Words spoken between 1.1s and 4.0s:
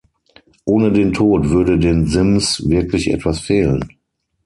Tod würde den Sims wirklich etwas fehlen.